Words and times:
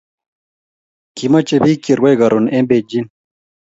Kimache 1.15 1.57
pik 1.65 1.79
che 1.85 1.93
rwae 1.99 2.19
karun 2.19 2.45
en 2.57 2.65
Bejin 2.69 3.05